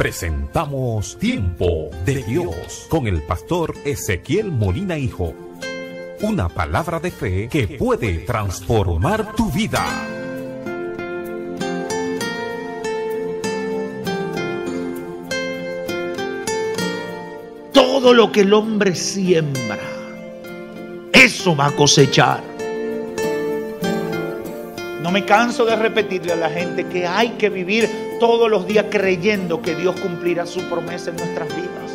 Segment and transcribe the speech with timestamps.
[0.00, 5.34] presentamos Tiempo de Dios con el pastor Ezequiel Molina Hijo.
[6.22, 9.84] Una palabra de fe que puede transformar tu vida.
[17.74, 19.80] Todo lo que el hombre siembra,
[21.12, 22.42] eso va a cosechar.
[25.02, 28.86] No me canso de repetirle a la gente que hay que vivir todos los días
[28.90, 31.90] creyendo que Dios cumplirá su promesa en nuestras vidas.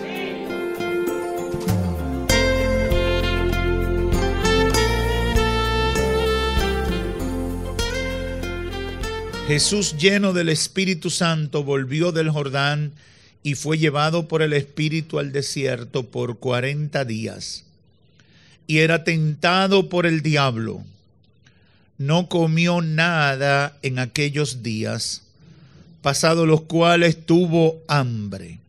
[9.47, 12.93] Jesús lleno del Espíritu Santo volvió del Jordán
[13.43, 17.63] y fue llevado por el Espíritu al desierto por cuarenta días.
[18.65, 20.83] Y era tentado por el diablo.
[21.99, 25.24] No comió nada en aquellos días,
[26.05, 28.59] pasados los cuales tuvo hambre.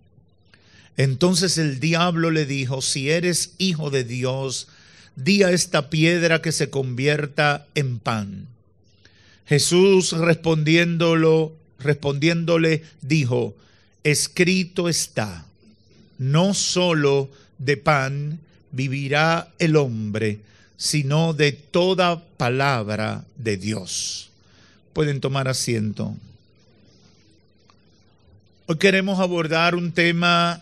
[0.97, 4.69] Entonces el diablo le dijo, si eres hijo de Dios,
[5.17, 8.47] di a esta piedra que se convierta en pan.
[9.45, 13.55] Jesús respondiéndolo, respondiéndole dijo,
[14.03, 15.45] escrito está,
[16.17, 17.29] no solo
[17.59, 18.41] de pan
[18.73, 20.39] vivirá el hombre,
[20.79, 24.31] sino de toda palabra de Dios.
[24.95, 26.17] Pueden tomar asiento.
[28.69, 30.61] Hoy queremos abordar un tema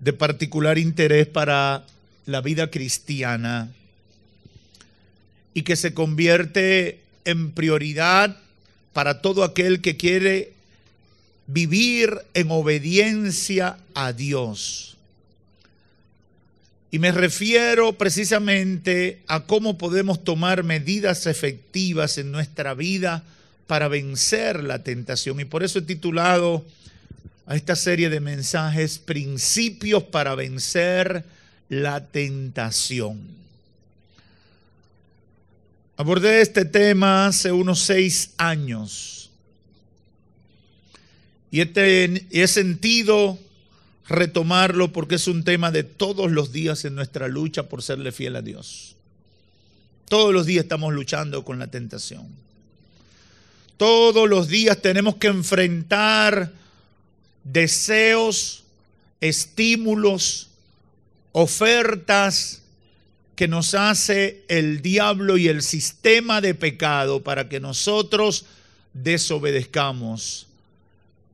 [0.00, 1.84] de particular interés para
[2.26, 3.70] la vida cristiana
[5.54, 8.36] y que se convierte en prioridad
[8.92, 10.54] para todo aquel que quiere
[11.46, 14.96] vivir en obediencia a Dios.
[16.90, 23.22] Y me refiero precisamente a cómo podemos tomar medidas efectivas en nuestra vida
[23.68, 25.38] para vencer la tentación.
[25.38, 26.64] Y por eso he titulado
[27.46, 31.24] a esta serie de mensajes Principios para vencer
[31.68, 33.20] la tentación.
[35.96, 39.18] Abordé este tema hace unos seis años
[41.50, 43.38] y este, he sentido
[44.08, 48.36] retomarlo porque es un tema de todos los días en nuestra lucha por serle fiel
[48.36, 48.96] a Dios.
[50.08, 52.47] Todos los días estamos luchando con la tentación.
[53.78, 56.52] Todos los días tenemos que enfrentar
[57.44, 58.64] deseos,
[59.20, 60.50] estímulos,
[61.32, 62.62] ofertas,
[63.36, 68.46] que nos hace el diablo y el sistema de pecado para que nosotros
[68.94, 70.48] desobedezcamos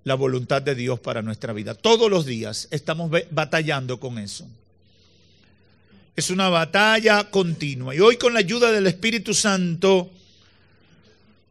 [0.04, 1.74] la voluntad de Dios para nuestra vida.
[1.74, 4.46] Todos los días estamos batallando con eso.
[6.14, 7.94] Es una batalla continua.
[7.94, 10.10] Y hoy con la ayuda del Espíritu Santo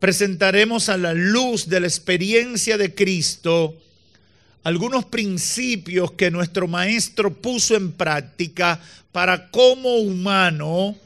[0.03, 3.73] presentaremos a la luz de la experiencia de Cristo
[4.65, 8.81] algunos principios que nuestro maestro puso en práctica
[9.13, 10.97] para como humano,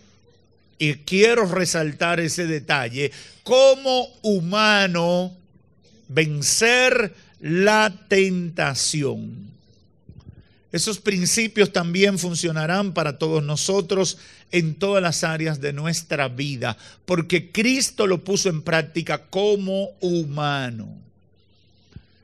[0.80, 3.12] y quiero resaltar ese detalle,
[3.44, 5.32] como humano
[6.08, 9.57] vencer la tentación.
[10.72, 14.18] Esos principios también funcionarán para todos nosotros
[14.52, 20.90] en todas las áreas de nuestra vida, porque Cristo lo puso en práctica como humano.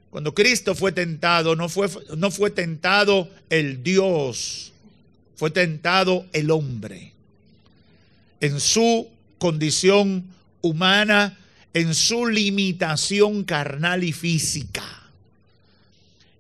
[0.10, 4.74] Cuando Cristo fue tentado, no fue, no fue tentado el Dios,
[5.36, 7.14] fue tentado el hombre.
[8.40, 9.08] En su
[9.40, 10.26] condición
[10.62, 11.38] humana,
[11.74, 14.84] en su limitación carnal y física.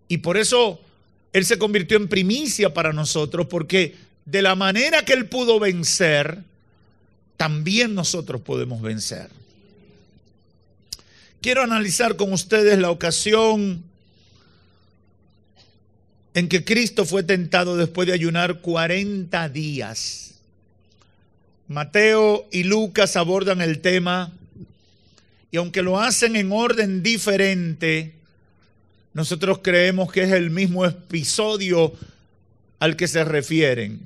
[0.08, 0.80] Y por eso
[1.34, 3.96] Él se convirtió en primicia para nosotros, porque
[4.26, 6.44] de la manera que Él pudo vencer,
[7.36, 9.30] también nosotros podemos vencer.
[11.42, 13.84] Quiero analizar con ustedes la ocasión
[16.34, 20.36] en que Cristo fue tentado después de ayunar 40 días.
[21.68, 24.32] Mateo y Lucas abordan el tema
[25.52, 28.14] y aunque lo hacen en orden diferente,
[29.14, 31.94] nosotros creemos que es el mismo episodio
[32.80, 34.00] al que se refieren.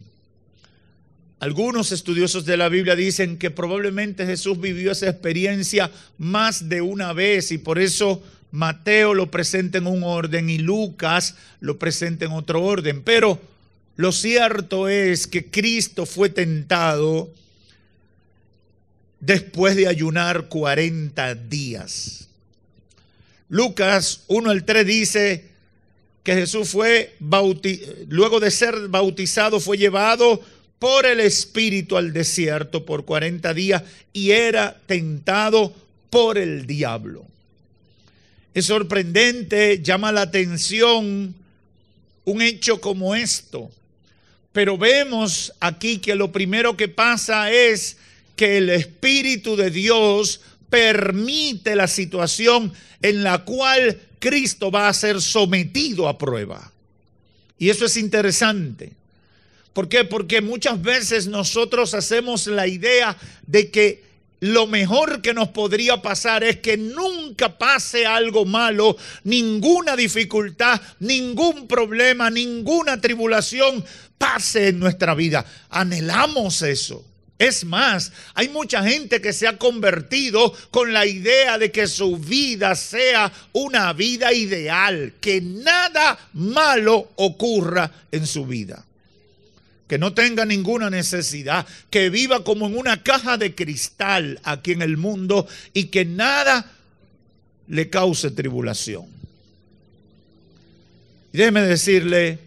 [1.40, 7.14] Algunos estudiosos de la Biblia dicen que probablemente Jesús vivió esa experiencia más de una
[7.14, 12.32] vez y por eso Mateo lo presenta en un orden y Lucas lo presenta en
[12.32, 13.04] otro orden.
[13.04, 13.40] Pero
[13.98, 17.32] lo cierto es que Cristo fue tentado
[19.20, 22.27] después de ayunar 40 días.
[23.50, 25.46] Lucas 1 al 3 dice
[26.24, 27.16] que Jesús fue,
[28.10, 30.42] luego de ser bautizado, fue llevado
[30.80, 33.84] por el Espíritu al desierto por 40 días
[34.14, 35.74] y era tentado
[36.10, 37.26] por el diablo.
[38.54, 41.34] Es sorprendente, llama la atención
[42.26, 43.72] un hecho como esto.
[44.52, 47.98] Pero vemos aquí que lo primero que pasa es
[48.36, 55.22] que el Espíritu de Dios permite la situación en la cual Cristo va a ser
[55.22, 56.72] sometido a prueba.
[57.60, 58.94] Y eso es interesante.
[59.74, 60.04] ¿Por qué?
[60.06, 63.16] Porque muchas veces nosotros hacemos la idea
[63.46, 64.08] de que
[64.40, 71.68] lo mejor que nos podría pasar es que nunca pase algo malo, ninguna dificultad, ningún
[71.68, 73.84] problema, ninguna tribulación
[74.18, 75.46] pase en nuestra vida.
[75.70, 77.04] Anhelamos eso.
[77.40, 82.18] Es más, hay mucha gente que se ha convertido con la idea de que su
[82.18, 88.84] vida sea una vida ideal, que nada malo ocurra en su vida
[89.88, 94.82] que no tenga ninguna necesidad, que viva como en una caja de cristal aquí en
[94.82, 96.70] el mundo y que nada
[97.68, 99.06] le cause tribulación.
[101.32, 102.40] Y déjeme decirle,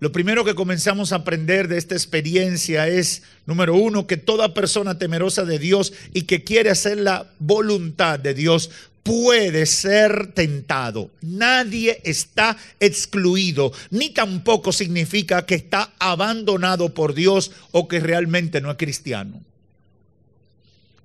[0.00, 4.98] lo primero que comenzamos a aprender de esta experiencia es, número uno, que toda persona
[4.98, 8.70] temerosa de Dios y que quiere hacer la voluntad de Dios
[9.02, 11.10] puede ser tentado.
[11.20, 18.70] Nadie está excluido, ni tampoco significa que está abandonado por Dios o que realmente no
[18.70, 19.42] es cristiano.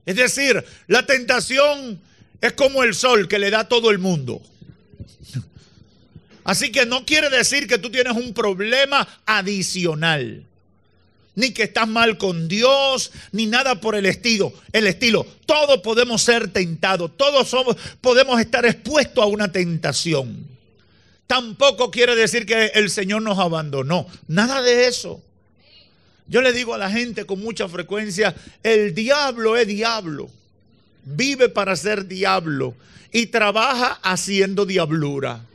[0.05, 1.99] Es decir, la tentación
[2.39, 4.41] es como el sol que le da a todo el mundo.
[6.45, 10.45] Así que no quiere decir que tú tienes un problema adicional
[11.35, 14.53] ni que estás mal con Dios, ni nada por el estilo.
[14.71, 20.47] El estilo, todos podemos ser tentados, todos somos, podemos estar expuestos a una tentación.
[21.27, 25.21] Tampoco quiere decir que el Señor nos abandonó, nada de eso.
[26.27, 30.29] Yo le digo a la gente con mucha frecuencia, el diablo es diablo,
[31.03, 32.75] vive para ser diablo
[33.11, 35.45] y trabaja haciendo diablura.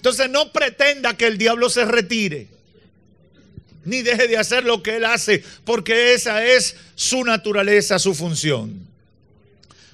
[0.00, 2.48] Entonces no pretenda que el diablo se retire
[3.84, 8.88] ni deje de hacer lo que Él hace, porque esa es su naturaleza, su función.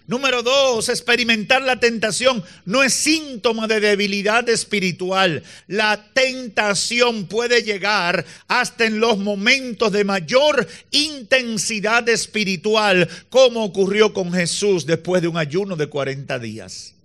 [0.06, 5.42] Número dos, experimentar la tentación no es síntoma de debilidad espiritual.
[5.66, 14.32] La tentación puede llegar hasta en los momentos de mayor intensidad espiritual, como ocurrió con
[14.32, 16.95] Jesús después de un ayuno de 40 días.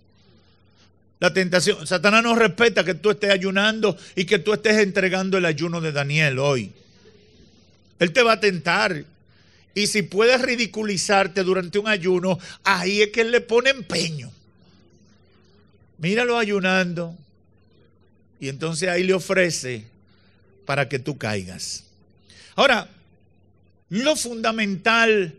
[1.22, 5.44] La tentación, Satanás no respeta que tú estés ayunando y que tú estés entregando el
[5.44, 6.72] ayuno de Daniel hoy.
[8.00, 9.04] Él te va a tentar.
[9.72, 14.32] Y si puedes ridiculizarte durante un ayuno, ahí es que él le pone empeño.
[15.98, 17.16] Míralo ayunando.
[18.40, 19.84] Y entonces ahí le ofrece
[20.66, 21.84] para que tú caigas.
[22.56, 22.88] Ahora,
[23.90, 25.36] lo fundamental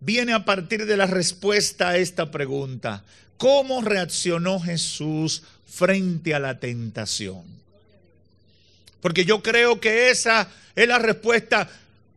[0.00, 3.04] viene a partir de la respuesta a esta pregunta.
[3.36, 7.42] ¿Cómo reaccionó Jesús frente a la tentación?
[9.00, 11.68] Porque yo creo que esa es la respuesta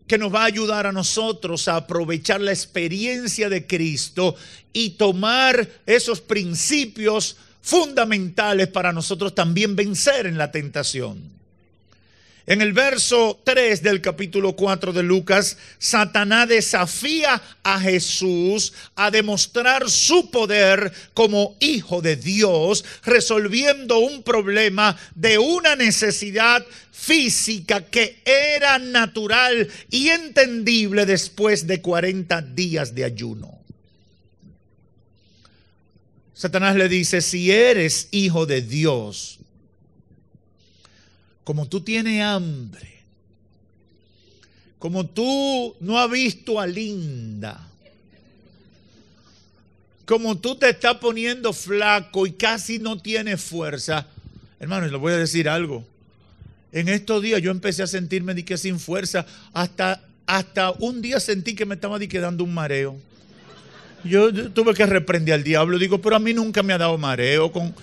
[0.07, 4.36] que nos va a ayudar a nosotros a aprovechar la experiencia de Cristo
[4.74, 11.41] y tomar esos principios fundamentales para nosotros también vencer en la tentación.
[12.48, 19.89] En el verso 3 del capítulo 4 de Lucas, Satanás desafía a Jesús a demostrar
[19.89, 28.80] su poder como hijo de Dios, resolviendo un problema de una necesidad física que era
[28.80, 33.60] natural y entendible después de 40 días de ayuno.
[36.34, 39.40] Satanás le dice, si eres hijo de Dios,
[41.43, 43.01] como tú tienes hambre,
[44.79, 47.67] como tú no has visto a Linda,
[50.05, 54.07] como tú te estás poniendo flaco y casi no tienes fuerza,
[54.60, 55.86] hermano, le voy a decir algo.
[56.71, 61.19] En estos días yo empecé a sentirme de que sin fuerza, hasta, hasta un día
[61.19, 62.98] sentí que me estaba quedando un mareo.
[64.03, 67.51] Yo tuve que reprender al diablo, digo, pero a mí nunca me ha dado mareo
[67.51, 67.75] con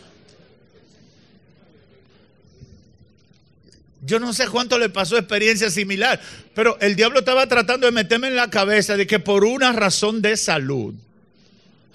[4.09, 6.19] Yo no sé cuánto le pasó experiencia similar,
[6.55, 10.23] pero el diablo estaba tratando de meterme en la cabeza de que por una razón
[10.23, 10.95] de salud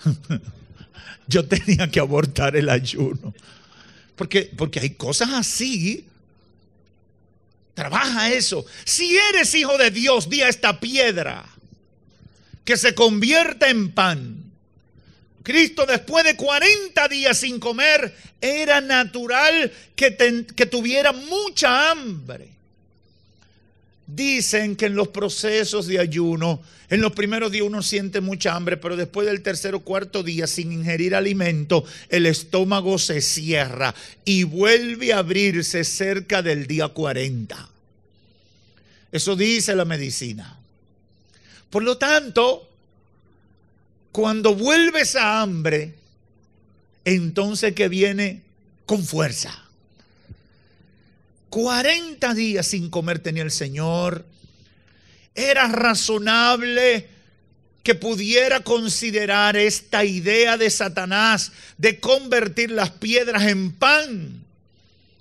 [1.28, 3.34] yo tenía que abortar el ayuno.
[4.16, 6.06] Porque, porque hay cosas así.
[7.74, 8.64] Trabaja eso.
[8.86, 11.44] Si eres hijo de Dios, di a esta piedra
[12.64, 14.43] que se convierta en pan.
[15.44, 20.12] Cristo después de 40 días sin comer, era natural que,
[20.66, 22.48] tuviera mucha hambre.
[24.08, 28.78] Dicen que en los procesos de ayuno, en los primeros días uno siente mucha hambre,
[28.78, 34.44] pero después del tercer o cuarto día, sin ingerir alimento, el estómago se cierra y
[34.44, 37.70] vuelve a abrirse cerca del día 40.
[39.12, 40.58] Eso dice la medicina.
[41.70, 42.73] Por lo tanto,
[44.14, 45.96] cuando vuelves a hambre,
[47.04, 48.44] entonces que viene
[48.86, 49.60] con fuerza.
[51.50, 54.24] 40 días sin comer tenía el Señor.
[55.34, 57.08] Era razonable
[57.82, 64.46] que pudiera considerar esta idea de Satanás de convertir las piedras en pan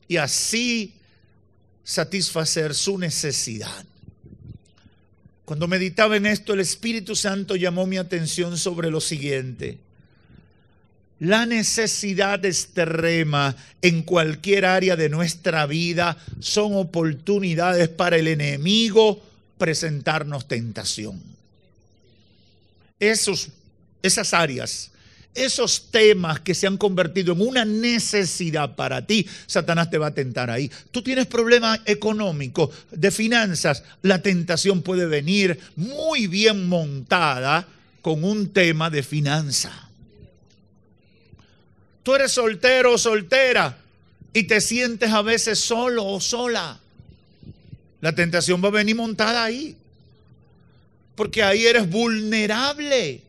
[0.07, 0.93] y así
[1.83, 3.87] satisfacer su necesidad.
[5.53, 9.77] Cuando meditaba en esto, el Espíritu Santo llamó mi atención sobre lo siguiente.
[11.21, 19.23] La necesidad extrema en cualquier área de nuestra vida son oportunidades para el enemigo
[19.59, 21.23] presentarnos tentación.
[22.99, 23.51] Esos,
[24.03, 24.91] esas áreas,
[25.35, 30.15] esos temas que se han convertido en una necesidad para ti, Satanás te va a
[30.15, 30.71] tentar ahí.
[30.91, 37.67] Tú tienes problemas económicos, de finanzas, la tentación puede venir muy bien montada
[38.03, 39.89] con un tema de finanza.
[42.03, 43.79] Tú eres soltero o soltera
[44.33, 46.81] y te sientes a veces solo o sola.
[48.01, 49.77] La tentación va a venir montada ahí.
[51.15, 53.23] Porque ahí eres vulnerable.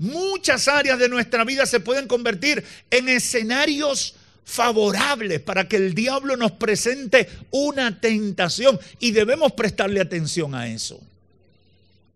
[0.00, 4.14] Muchas áreas de nuestra vida se pueden convertir en escenarios
[4.46, 10.98] favorables para que el diablo nos presente una tentación y debemos prestarle atención a eso.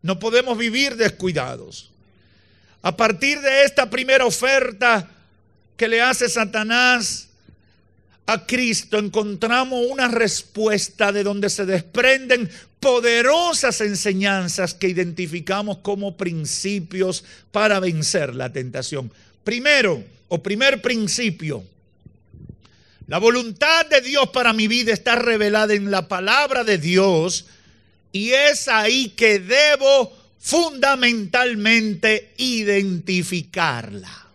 [0.01, 1.91] No podemos vivir descuidados.
[2.81, 5.07] A partir de esta primera oferta
[5.77, 7.29] que le hace Satanás
[8.25, 12.51] a Cristo, encontramos una respuesta de donde se desprenden
[12.85, 19.11] poderosas enseñanzas que identificamos como principios para vencer la tentación.
[19.43, 21.65] Primero, o primer principio,
[23.07, 27.47] la voluntad de Dios para mi vida está revelada en la palabra de Dios
[28.13, 34.27] y es ahí que debo fundamentalmente identificarla.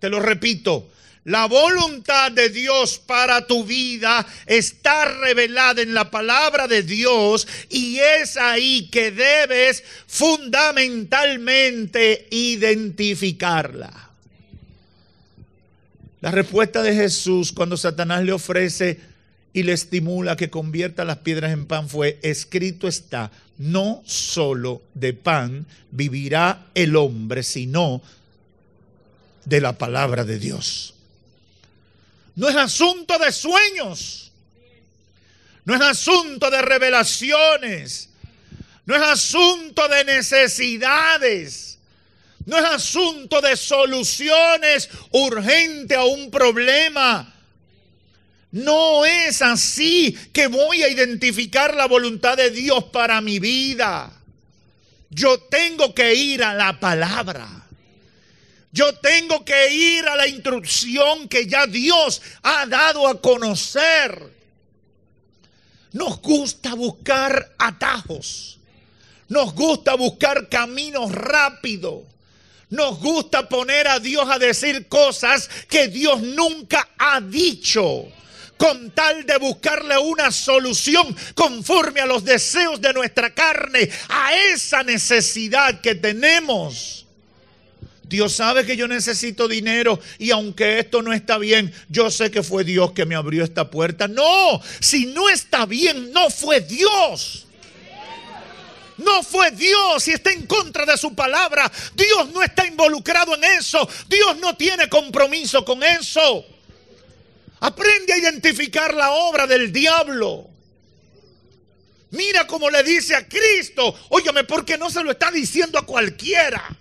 [0.00, 0.90] Te lo repito,
[1.28, 7.98] la voluntad de Dios para tu vida está revelada en la palabra de Dios y
[7.98, 14.08] es ahí que debes fundamentalmente identificarla.
[16.22, 18.98] La respuesta de Jesús cuando Satanás le ofrece
[19.52, 25.12] y le estimula que convierta las piedras en pan fue, escrito está, no solo de
[25.12, 28.00] pan vivirá el hombre, sino
[29.44, 30.94] de la palabra de Dios.
[32.38, 34.32] No es asunto de sueños,
[35.64, 38.08] no es asunto de revelaciones,
[38.86, 41.78] no es asunto de necesidades,
[42.46, 47.34] no es asunto de soluciones urgentes a un problema
[48.50, 54.10] no es así que voy a identificar la voluntad de Dios para mi vida.
[55.10, 57.57] Yo tengo que ir a la palabra.
[58.70, 64.36] Yo tengo que ir a la instrucción que ya Dios ha dado a conocer.
[65.92, 68.58] Nos gusta buscar atajos.
[69.28, 72.04] Nos gusta buscar caminos rápidos.
[72.70, 78.06] Nos gusta poner a Dios a decir cosas que Dios nunca ha dicho
[78.58, 84.82] con tal de buscarle una solución conforme a los deseos de nuestra carne, a esa
[84.82, 87.06] necesidad que tenemos.
[88.08, 92.42] Dios sabe que yo necesito dinero y aunque esto no está bien, yo sé que
[92.42, 94.08] fue Dios que me abrió esta puerta.
[94.08, 97.44] No, si no está bien, no fue Dios.
[98.96, 101.70] No fue Dios si está en contra de su palabra.
[101.94, 103.88] Dios no está involucrado en eso.
[104.08, 106.44] Dios no tiene compromiso con eso.
[107.60, 110.48] Aprende a identificar la obra del diablo.
[112.10, 116.76] Mira cómo le dice a Cristo, óyeme, porque no se lo está diciendo a cualquiera.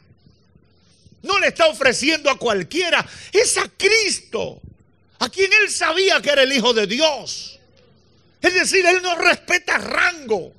[1.27, 4.61] No le está ofreciendo a cualquiera, es a Cristo,
[5.19, 7.59] a quien él sabía que era el Hijo de Dios.
[8.41, 10.53] Es decir, él no respeta rango.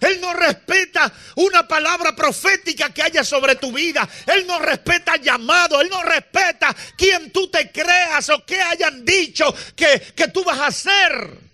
[0.00, 4.06] Él no respeta una palabra profética que haya sobre tu vida.
[4.26, 5.80] Él no respeta llamado.
[5.80, 10.58] Él no respeta quién tú te creas o qué hayan dicho que, que tú vas
[10.60, 11.44] a hacer.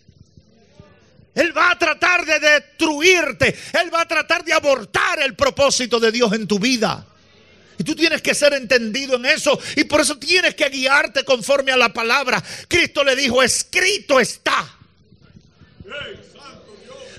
[1.34, 3.56] Él va a tratar de destruirte.
[3.80, 7.06] Él va a tratar de abortar el propósito de Dios en tu vida.
[7.80, 9.58] Y tú tienes que ser entendido en eso.
[9.74, 12.44] Y por eso tienes que guiarte conforme a la palabra.
[12.68, 14.70] Cristo le dijo, escrito está.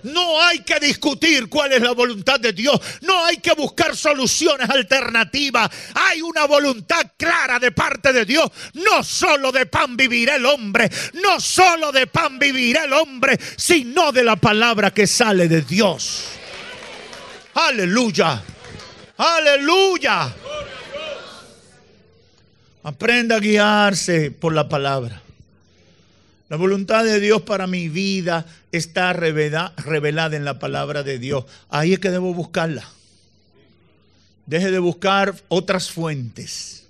[0.03, 2.79] No hay que discutir cuál es la voluntad de Dios.
[3.01, 5.67] No hay que buscar soluciones alternativas.
[5.95, 8.51] Hay una voluntad clara de parte de Dios.
[8.75, 10.91] No solo de pan vivirá el hombre.
[11.23, 16.25] No solo de pan vivirá el hombre, sino de la palabra que sale de Dios.
[17.55, 18.43] Aleluya.
[19.23, 20.33] Aleluya.
[22.81, 25.21] Aprenda a guiarse por la palabra.
[26.49, 31.45] La voluntad de Dios para mi vida está revelada en la palabra de Dios.
[31.69, 32.83] Ahí es que debo buscarla.
[34.47, 36.87] Deje de buscar otras fuentes.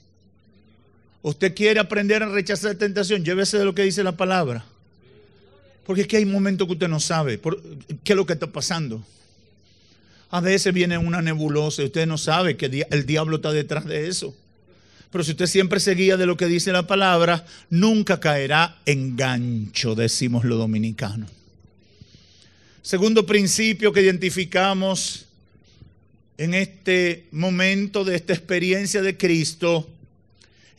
[1.23, 4.63] Usted quiere aprender a rechazar la tentación, llévese de lo que dice la palabra.
[5.85, 7.41] Porque es que hay momentos que usted no sabe
[8.05, 9.03] qué es lo que está pasando.
[10.31, 14.07] A veces viene una nebulosa y usted no sabe que el diablo está detrás de
[14.07, 14.33] eso.
[15.11, 19.93] Pero si usted siempre seguía de lo que dice la palabra, nunca caerá en gancho,
[19.93, 21.29] decimos los dominicanos.
[22.81, 25.25] Segundo principio que identificamos
[26.37, 29.87] en este momento de esta experiencia de Cristo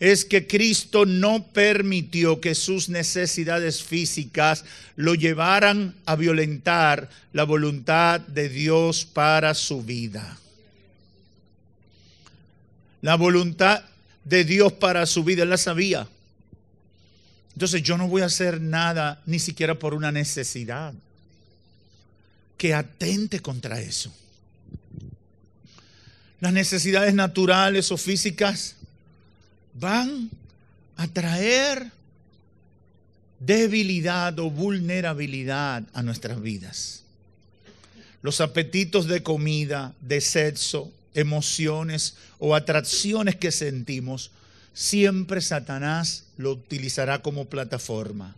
[0.01, 4.65] es que Cristo no permitió que sus necesidades físicas
[4.97, 10.39] lo llevaran a violentar la voluntad de Dios para su vida.
[13.01, 13.85] La voluntad
[14.25, 16.09] de Dios para su vida, él la sabía.
[17.55, 20.95] Entonces yo no voy a hacer nada ni siquiera por una necesidad
[22.57, 24.13] que atente contra eso.
[26.41, 28.77] Las necesidades naturales o físicas
[29.75, 30.31] van
[30.97, 31.91] a traer
[33.41, 37.03] debilidad o vulnerabilidad a nuestras vidas.
[38.23, 44.31] Los apetitos de comida, de sexo, emociones o atracciones que sentimos,
[44.75, 48.37] siempre Satanás lo utilizará como plataforma.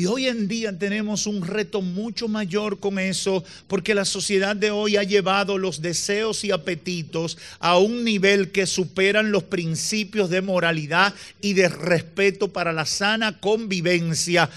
[0.00, 4.70] Y hoy en día tenemos un reto mucho mayor con eso, porque la sociedad de
[4.70, 10.40] hoy ha llevado los deseos y apetitos a un nivel que superan los principios de
[10.40, 14.48] moralidad y de respeto para la sana convivencia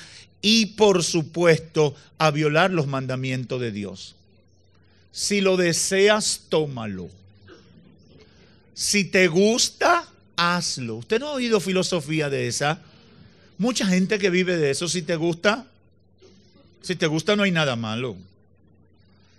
[0.41, 4.15] y, por supuesto, a violar los mandamientos de Dios.
[5.11, 7.09] Si lo deseas, tómalo.
[8.73, 10.95] Si te gusta, hazlo.
[10.95, 12.81] ¿Usted no ha oído filosofía de esa?
[13.57, 15.67] Mucha gente que vive de eso, si te gusta,
[16.81, 18.17] si te gusta no hay nada malo.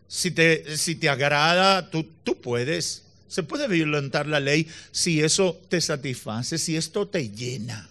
[0.08, 3.02] Si te, si te agrada, tú, tú puedes.
[3.28, 7.88] Se puede violentar la ley si eso te satisface, si esto te llena.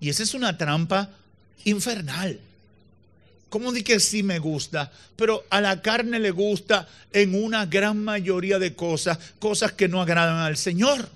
[0.00, 1.10] Y esa es una trampa
[1.64, 2.40] infernal.
[3.48, 4.90] ¿Cómo di que sí me gusta?
[5.14, 10.02] Pero a la carne le gusta en una gran mayoría de cosas, cosas que no
[10.02, 11.08] agradan al Señor.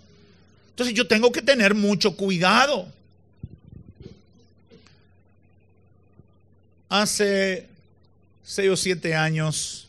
[0.71, 2.91] Entonces yo tengo que tener mucho cuidado.
[6.91, 7.69] Hace
[8.43, 9.87] seis o siete años,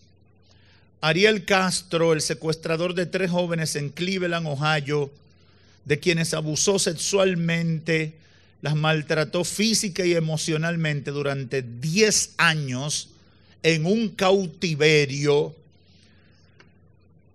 [1.01, 5.11] Ariel Castro, el secuestrador de tres jóvenes en Cleveland, Ohio,
[5.83, 8.13] de quienes abusó sexualmente,
[8.61, 13.09] las maltrató física y emocionalmente durante 10 años
[13.63, 15.55] en un cautiverio,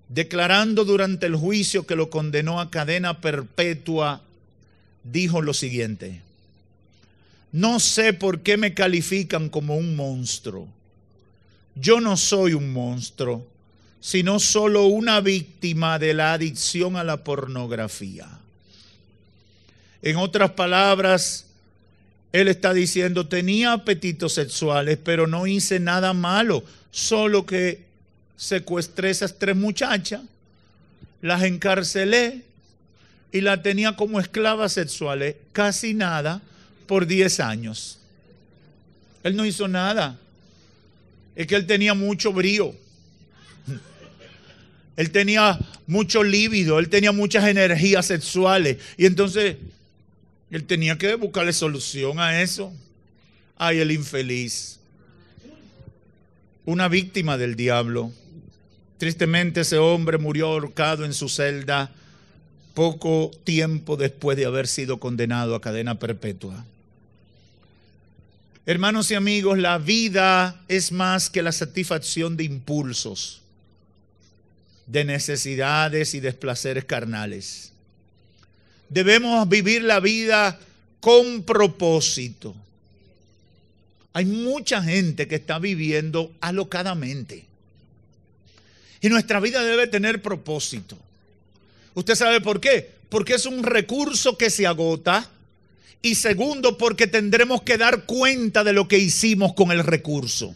[0.09, 4.23] declarando durante el juicio que lo condenó a cadena perpetua,
[5.03, 6.21] dijo lo siguiente,
[7.53, 10.69] no sé por qué me califican como un monstruo.
[11.75, 13.47] Yo no soy un monstruo,
[14.01, 18.29] sino solo una víctima de la adicción a la pornografía.
[20.03, 21.47] En otras palabras,
[22.33, 27.85] él está diciendo, tenía apetitos sexuales, pero no hice nada malo, solo que
[28.37, 30.21] secuestré esas tres muchachas,
[31.23, 32.43] las encarcelé
[33.33, 36.43] y las tenía como esclavas sexuales, casi nada,
[36.87, 37.99] por 10 años.
[39.23, 40.19] Él no hizo nada.
[41.35, 42.75] Es que él tenía mucho brío.
[44.97, 48.79] Él tenía mucho líbido, él tenía muchas energías sexuales.
[48.97, 49.57] Y entonces
[50.51, 52.73] él tenía que buscarle solución a eso.
[53.57, 54.79] Ay, el infeliz.
[56.65, 58.13] Una víctima del diablo.
[58.99, 61.93] Tristemente ese hombre murió ahorcado en su celda
[62.75, 66.65] poco tiempo después de haber sido condenado a cadena perpetua.
[68.69, 73.41] Hermanos y amigos, la vida es más que la satisfacción de impulsos,
[74.87, 77.71] de necesidades y desplaceres carnales.
[78.89, 80.59] Debemos vivir la vida
[80.99, 82.57] con propósito.
[84.13, 87.45] Hay mucha gente que está viviendo alocadamente.
[89.01, 90.99] Y nuestra vida debe tener propósito.
[91.95, 92.91] ¿Usted sabe por qué?
[93.11, 95.31] Porque es un recurso que se agota
[96.07, 100.55] Y segundo, porque tendremos que dar cuenta de lo que hicimos con el recurso.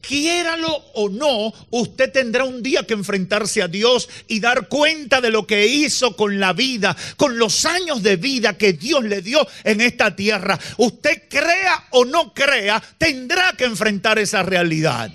[0.00, 5.30] Quiéralo o no, usted tendrá un día que enfrentarse a Dios y dar cuenta de
[5.30, 9.46] lo que hizo con la vida, con los años de vida que Dios le dio
[9.62, 10.58] en esta tierra.
[10.78, 15.12] Usted crea o no crea, tendrá que enfrentar esa realidad.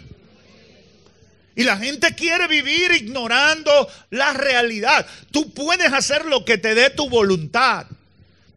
[1.58, 5.06] Y la gente quiere vivir ignorando la realidad.
[5.30, 7.86] Tú puedes hacer lo que te dé tu voluntad.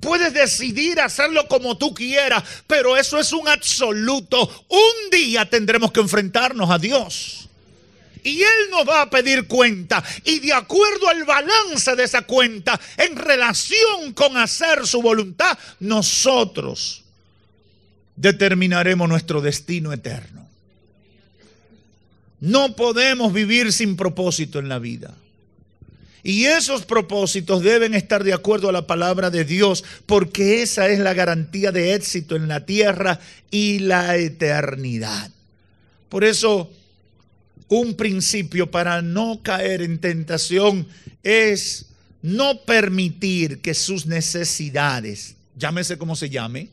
[0.01, 4.67] Puedes decidir hacerlo como tú quieras, pero eso es un absoluto.
[4.69, 7.49] Un día tendremos que enfrentarnos a Dios.
[8.23, 10.03] Y Él nos va a pedir cuenta.
[10.25, 17.05] Y de acuerdo al balance de esa cuenta, en relación con hacer su voluntad, nosotros
[18.15, 20.47] determinaremos nuestro destino eterno.
[22.41, 25.15] No podemos vivir sin propósito en la vida.
[26.23, 30.99] Y esos propósitos deben estar de acuerdo a la palabra de Dios, porque esa es
[30.99, 35.31] la garantía de éxito en la tierra y la eternidad.
[36.09, 36.71] Por eso,
[37.69, 40.87] un principio para no caer en tentación
[41.23, 41.87] es
[42.23, 46.69] no permitir que sus necesidades, llámese como se llame,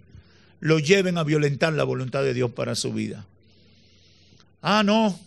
[0.60, 3.26] lo lleven a violentar la voluntad de Dios para su vida.
[4.62, 5.20] Ah, no,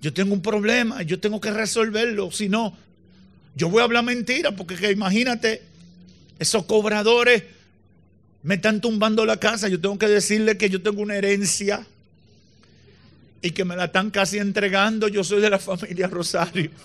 [0.00, 2.76] yo tengo un problema, yo tengo que resolverlo, si no,
[3.56, 5.62] yo voy a hablar mentira, porque imagínate,
[6.38, 7.42] esos cobradores
[8.42, 11.86] me están tumbando la casa, yo tengo que decirle que yo tengo una herencia
[13.40, 16.70] y que me la están casi entregando, yo soy de la familia Rosario.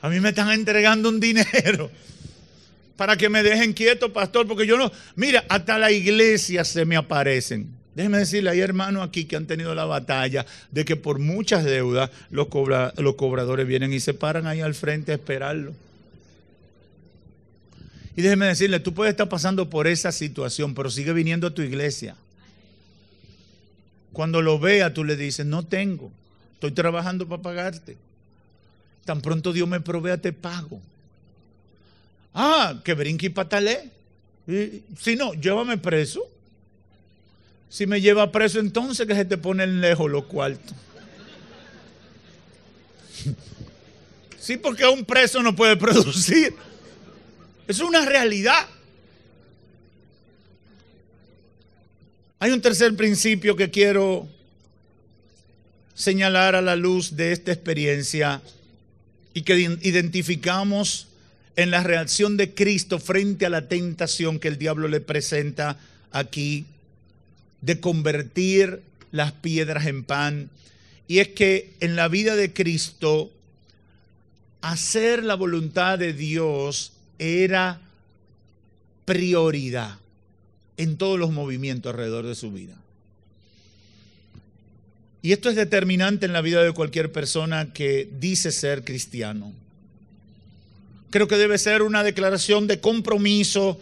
[0.00, 1.90] A mí me están entregando un dinero
[2.96, 6.96] para que me dejen quieto, pastor, porque yo no, mira, hasta la iglesia se me
[6.96, 7.68] aparecen.
[7.94, 12.10] Déjeme decirle, hay hermanos aquí que han tenido la batalla de que por muchas deudas
[12.30, 15.72] los, cobradores vienen y se paran ahí al frente a esperarlo.
[18.14, 21.62] Y déjeme decirle, tú puedes estar pasando por esa situación, pero sigue viniendo a tu
[21.62, 22.16] iglesia.
[24.12, 26.10] Cuando lo vea, tú le dices, no tengo,
[26.54, 27.96] estoy trabajando para pagarte.
[29.04, 30.80] Tan pronto Dios me provea, te pago.
[32.38, 33.90] Ah, que brinque y patalé.
[35.00, 36.20] si no, llévame preso.
[37.70, 40.76] Si me lleva preso, entonces que se te ponen lejos los cuartos.
[44.38, 46.54] Sí, porque un preso no puede producir.
[47.66, 48.68] Es una realidad.
[52.38, 54.28] Hay un tercer principio que quiero
[55.96, 58.40] señalar a la luz de esta experiencia
[59.34, 61.08] y que identificamos
[61.56, 65.78] en la reacción de Cristo frente a la tentación que el diablo le presenta
[66.12, 66.66] aquí
[67.62, 70.50] de convertir las piedras en pan.
[71.08, 73.32] Y es que en la vida de Cristo,
[74.60, 77.80] hacer la voluntad de Dios era
[79.06, 79.98] prioridad
[80.76, 82.74] en todos los movimientos alrededor de su vida.
[85.22, 89.52] Y esto es determinante en la vida de cualquier persona que dice ser cristiano
[91.16, 93.80] creo que debe ser una declaración de compromiso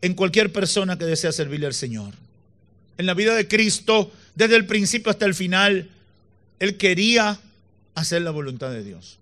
[0.00, 2.14] en cualquier persona que desea servirle al Señor.
[2.96, 5.90] En la vida de Cristo, desde el principio hasta el final,
[6.58, 7.38] Él quería
[7.94, 9.18] hacer la voluntad de Dios.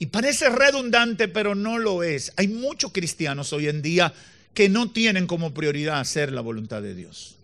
[0.00, 2.32] Y parece redundante, pero no lo es.
[2.34, 4.12] Hay muchos cristianos hoy en día
[4.52, 7.36] que no tienen como prioridad hacer la voluntad de Dios.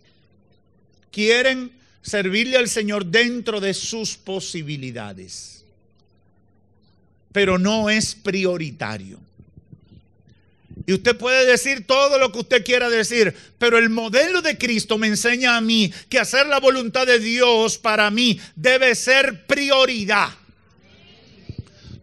[1.09, 5.62] Quieren servirle al Señor dentro de sus posibilidades
[7.33, 9.19] pero no es prioritario.
[10.85, 14.97] Y usted puede decir todo lo que usted quiera decir, pero el modelo de Cristo
[14.97, 20.29] me enseña a mí que hacer la voluntad de Dios para mí debe ser prioridad.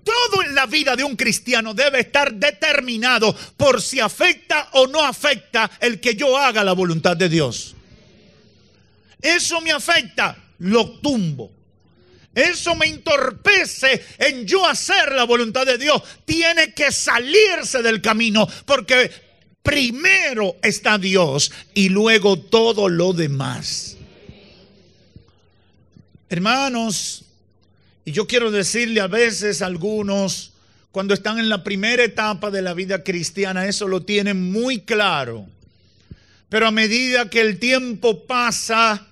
[0.02, 5.04] Todo en la vida de un cristiano debe estar determinado por si afecta o no
[5.04, 7.76] afecta el que yo haga la voluntad de Dios.
[9.20, 11.59] Eso me afecta, lo tumbo.
[12.34, 16.02] Eso me entorpece en yo hacer la voluntad de Dios.
[16.24, 19.10] Tiene que salirse del camino porque
[19.62, 23.96] primero está Dios y luego todo lo demás.
[26.28, 27.24] Hermanos,
[28.04, 30.52] y yo quiero decirle a veces a algunos,
[30.92, 35.46] cuando están en la primera etapa de la vida cristiana, eso lo tienen muy claro.
[36.48, 39.09] Pero a medida que el tiempo pasa,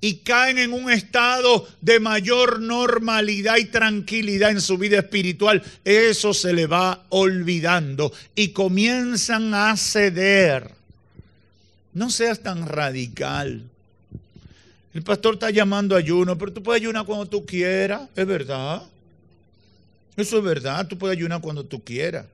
[0.00, 6.32] y caen en un estado de mayor normalidad y tranquilidad en su vida espiritual, eso
[6.32, 10.70] se le va olvidando y comienzan a ceder.
[11.92, 13.64] No seas tan radical.
[14.94, 18.82] El pastor está llamando ayuno, pero tú puedes ayunar cuando tú quieras, es verdad.
[20.16, 22.26] Eso es verdad, tú puedes ayunar cuando tú quieras.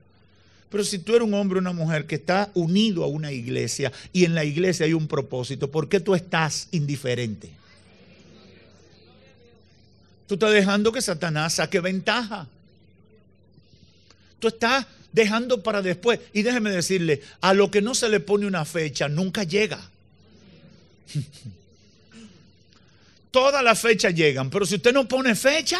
[0.69, 3.91] Pero si tú eres un hombre o una mujer que está unido a una iglesia
[4.11, 7.56] y en la iglesia hay un propósito, ¿por qué tú estás indiferente?
[10.27, 12.47] Tú estás dejando que Satanás saque ventaja.
[14.39, 16.19] Tú estás dejando para después.
[16.33, 19.79] Y déjeme decirle, a lo que no se le pone una fecha, nunca llega.
[23.31, 25.79] Todas las fechas llegan, pero si usted no pone fecha,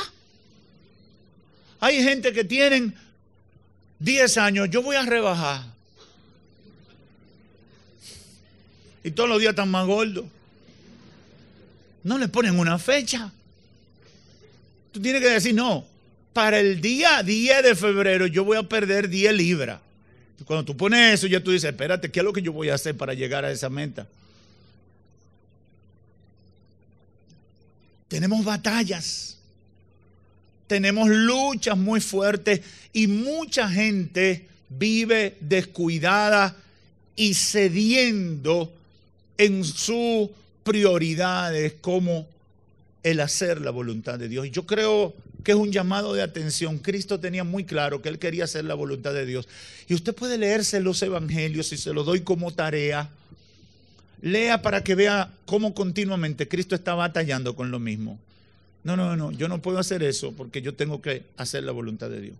[1.79, 2.95] hay gente que tienen
[3.99, 5.63] 10 años, yo voy a rebajar.
[9.03, 10.25] Y todos los días están más gordos.
[12.03, 13.31] No le ponen una fecha.
[14.97, 15.85] Tú tienes que decir, no,
[16.33, 19.79] para el día 10 de febrero yo voy a perder 10 libras.
[20.43, 22.73] Cuando tú pones eso, ya tú dices, espérate, ¿qué es lo que yo voy a
[22.73, 24.07] hacer para llegar a esa meta?
[28.07, 29.37] Tenemos batallas,
[30.65, 36.57] tenemos luchas muy fuertes y mucha gente vive descuidada
[37.15, 38.73] y cediendo
[39.37, 40.31] en sus
[40.63, 42.25] prioridades como
[43.11, 44.51] el hacer la voluntad de Dios.
[44.51, 46.77] Yo creo que es un llamado de atención.
[46.79, 49.47] Cristo tenía muy claro que él quería hacer la voluntad de Dios.
[49.87, 53.09] Y usted puede leerse los evangelios y se lo doy como tarea.
[54.21, 58.19] Lea para que vea cómo continuamente Cristo está batallando con lo mismo.
[58.83, 62.09] No, no, no, yo no puedo hacer eso porque yo tengo que hacer la voluntad
[62.09, 62.35] de Dios.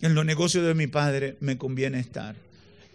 [0.00, 2.36] En los negocios de mi padre me conviene estar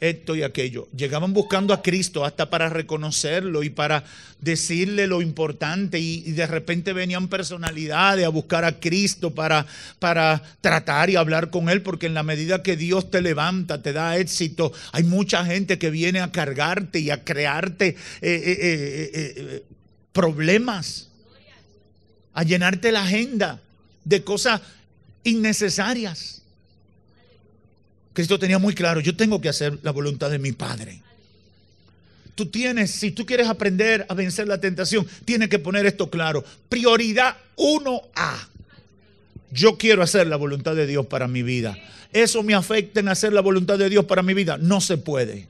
[0.02, 0.90] esto y aquello.
[0.96, 4.04] Llegaban buscando a Cristo hasta para reconocerlo y para
[4.40, 9.66] decirle lo importante y, de repente venían personalidades a buscar a Cristo para,
[10.00, 13.94] para tratar y hablar con Él, porque en la medida que Dios te levanta, te
[13.94, 19.64] da éxito, hay mucha gente que viene a cargarte y a crearte eh, eh, eh,
[20.12, 21.10] problemas,
[22.34, 23.62] a llenarte la agenda
[24.04, 24.62] de cosas
[25.24, 26.41] innecesarias.
[28.14, 31.02] Cristo tenía muy claro, yo tengo que hacer la voluntad de mi Padre.
[32.36, 36.44] Tú tienes, si tú quieres aprender a vencer la tentación, tienes que poner esto claro.
[36.70, 38.48] Prioridad 1A.
[39.52, 41.78] Yo quiero hacer la voluntad de Dios para mi vida.
[42.14, 44.58] ¿Eso me afecta en hacer la voluntad de Dios para mi vida?
[44.58, 45.48] No se puede.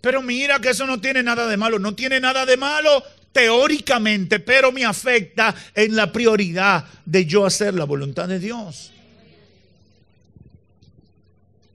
[0.00, 1.78] Pero mira que eso no tiene nada de malo.
[1.78, 7.74] No tiene nada de malo teóricamente, pero me afecta en la prioridad de yo hacer
[7.74, 8.92] la voluntad de Dios.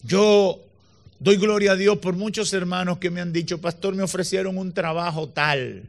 [0.08, 0.62] Yo
[1.20, 4.72] doy gloria a Dios por muchos hermanos que me han dicho, pastor, me ofrecieron un
[4.72, 5.84] trabajo tal.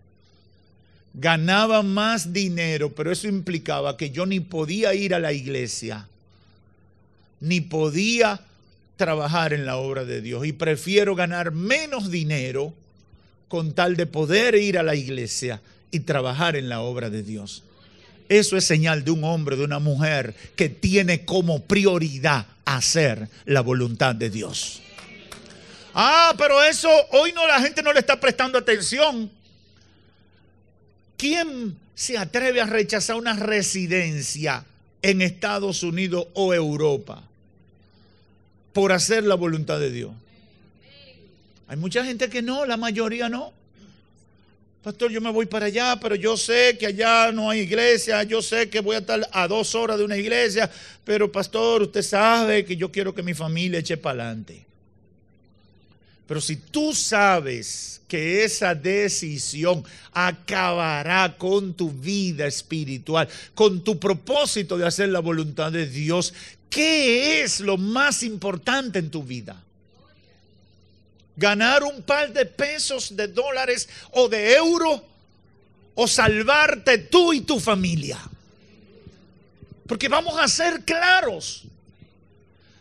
[1.15, 6.09] Ganaba más dinero, pero eso implicaba que yo ni podía ir a la iglesia,
[7.41, 8.41] ni podía
[8.97, 10.45] trabajar en la obra de Dios.
[10.45, 12.75] Y prefiero ganar menos dinero
[13.47, 17.63] con tal de poder ir a la iglesia y trabajar en la obra de Dios.
[18.29, 23.61] Eso es señal de un hombre, de una mujer que tiene como prioridad hacer la
[23.61, 24.83] voluntad de Dios.
[25.95, 29.31] Ah, pero eso hoy no la gente no le está prestando atención.
[31.17, 34.65] ¿Quién se atreve a rechazar una residencia
[35.03, 37.23] en Estados Unidos o Europa
[38.73, 40.13] por hacer la voluntad de Dios?
[41.67, 43.53] Hay mucha gente que no, la mayoría no.
[44.89, 48.41] Pastor, yo me voy para allá, pero yo sé que allá no hay iglesia, yo
[48.41, 50.71] sé que voy a estar a dos horas de una iglesia,
[51.05, 54.65] pero pastor, usted sabe que yo quiero que mi familia eche para adelante.
[56.27, 64.79] Pero si tú sabes que esa decisión acabará con tu vida espiritual, con tu propósito
[64.79, 66.33] de hacer la voluntad de Dios,
[66.71, 69.63] ¿qué es lo más importante en tu vida?
[71.39, 75.01] Ganar un par de pesos, de dólares o de euros,
[75.95, 78.19] o salvarte tú y tu familia.
[79.87, 81.63] Porque vamos a ser claros.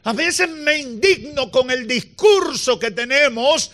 [0.04, 3.72] A veces me indigno con el discurso que tenemos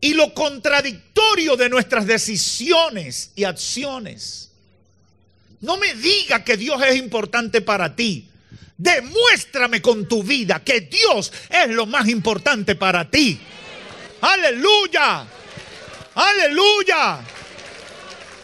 [0.00, 4.50] y lo contradictorio de nuestras decisiones y acciones.
[5.60, 8.28] No me diga que Dios es importante para ti.
[8.78, 13.40] Demuéstrame con tu vida que Dios es lo más importante para ti.
[14.26, 15.24] Aleluya.
[16.14, 17.20] Aleluya.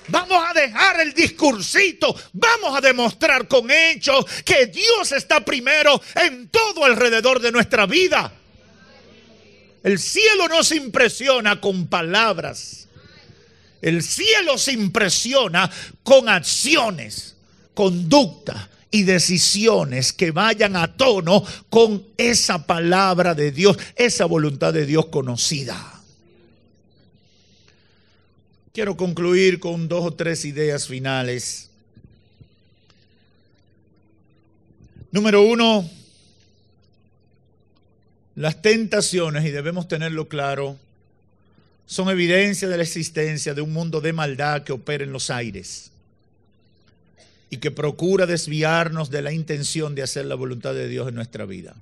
[0.09, 2.15] Vamos a dejar el discursito.
[2.33, 8.33] Vamos a demostrar con hechos que Dios está primero en todo alrededor de nuestra vida.
[9.83, 12.89] El cielo no se impresiona con palabras.
[13.81, 15.69] El cielo se impresiona
[16.05, 17.35] con acciones,
[17.75, 24.87] conducta, y decisiones que vayan a tono con esa palabra de Dios, esa voluntad de
[24.87, 26.01] Dios conocida.
[28.73, 31.71] Quiero concluir con dos o tres ideas finales.
[35.11, 35.91] Número uno,
[38.35, 40.77] las tentaciones, y debemos tenerlo claro,
[41.87, 45.92] son evidencia de la existencia de un mundo de maldad que opera en los aires
[47.53, 51.45] y que procura desviarnos de la intención de hacer la voluntad de Dios en nuestra
[51.45, 51.77] vida.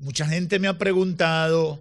[0.00, 1.80] Mucha gente me ha preguntado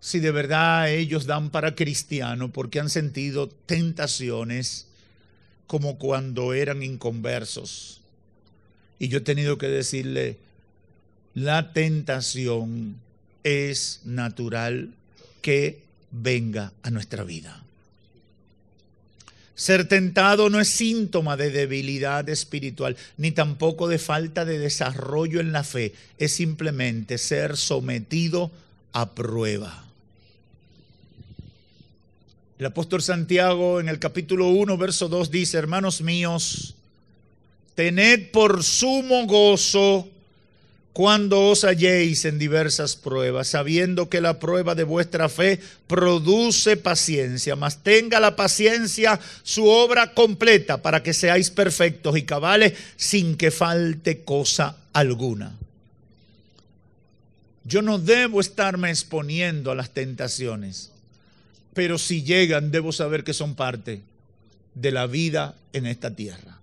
[0.00, 4.86] si de verdad ellos dan para cristiano porque han sentido tentaciones
[5.66, 8.00] como cuando eran inconversos.
[8.98, 10.38] Y yo he tenido que decirle,
[11.34, 12.96] la tentación
[13.44, 14.94] es natural
[15.42, 17.65] que venga a nuestra vida.
[19.56, 25.50] Ser tentado no es síntoma de debilidad espiritual, ni tampoco de falta de desarrollo en
[25.50, 25.94] la fe.
[26.18, 28.50] Es simplemente ser sometido
[28.92, 29.86] a prueba.
[32.58, 36.74] El apóstol Santiago en el capítulo 1, verso 2 dice, hermanos míos,
[37.74, 40.06] tened por sumo gozo
[40.96, 47.54] cuando os halléis en diversas pruebas, sabiendo que la prueba de vuestra fe produce paciencia,
[47.54, 53.50] mas tenga la paciencia su obra completa para que seáis perfectos y cabales sin que
[53.50, 55.58] falte cosa alguna.
[57.64, 60.92] Yo no debo estarme exponiendo a las tentaciones,
[61.74, 64.00] pero si llegan debo saber que son parte
[64.72, 66.56] de la vida en esta tierra.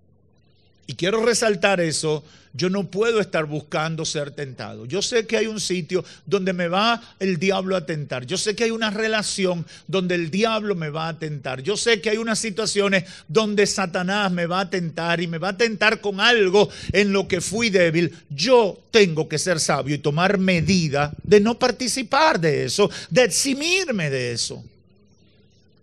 [0.88, 2.24] Y quiero resaltar eso
[2.56, 4.86] yo no puedo estar buscando ser tentado.
[4.86, 8.28] Yo sé que hay un sitio donde me va el diablo a tentar.
[8.28, 11.64] Yo sé que hay una relación donde el diablo me va a tentar.
[11.64, 15.50] Yo sé que hay unas situaciones donde Satanás me va a tentar y me va
[15.50, 18.16] a tentar con algo en lo que fui débil.
[18.30, 24.12] Yo tengo que ser sabio y tomar medida de no participar de eso, de eximirme
[24.12, 24.64] de eso.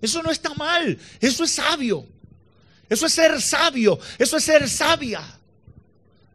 [0.00, 2.06] Eso no está mal, eso es sabio.
[2.88, 5.22] Eso es ser sabio, eso es ser sabia.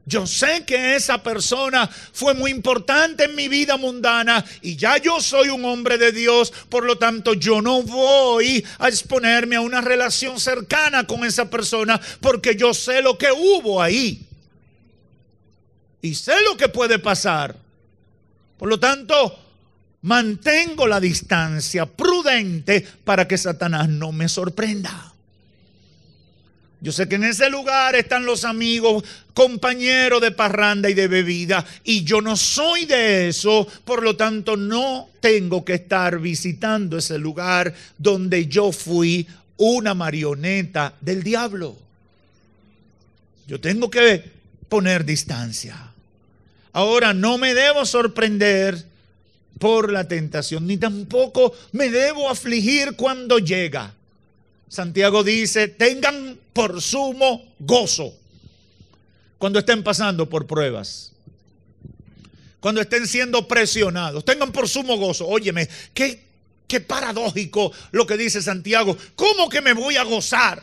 [0.07, 5.19] Yo sé que esa persona fue muy importante en mi vida mundana y ya yo
[5.19, 9.81] soy un hombre de Dios, por lo tanto yo no voy a exponerme a una
[9.81, 14.27] relación cercana con esa persona porque yo sé lo que hubo ahí.
[16.03, 17.55] Y sé lo que puede pasar.
[18.59, 19.39] Por lo tanto,
[20.03, 25.14] mantengo la distancia prudente para que Satanás no me sorprenda.
[26.81, 31.65] Yo sé que en ese lugar están los amigos, compañeros de parranda y de bebida,
[31.83, 37.17] y yo no soy de eso, por lo tanto no tengo que estar visitando ese
[37.17, 41.75] lugar donde yo fui una marioneta del diablo.
[43.47, 44.31] Yo tengo que
[44.69, 45.91] poner distancia.
[46.73, 48.85] Ahora no me debo sorprender
[49.59, 53.94] por la tentación, ni tampoco me debo afligir cuando llega.
[54.75, 58.13] Santiago dice, tengan por sumo gozo
[59.38, 61.13] cuando estén pasando por pruebas.
[62.59, 65.27] Cuando estén siendo presionados, tengan por sumo gozo.
[65.27, 66.19] Óyeme, qué,
[66.67, 68.97] qué paradójico lo que dice Santiago.
[69.15, 70.61] ¿Cómo que me voy a gozar?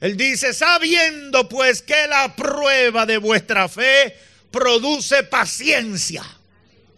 [0.00, 4.14] Él dice, sabiendo pues que la prueba de vuestra fe
[4.50, 6.22] produce paciencia.